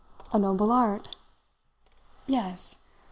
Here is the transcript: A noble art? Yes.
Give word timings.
A 0.33 0.39
noble 0.39 0.71
art? 0.71 1.15
Yes. 2.25 2.77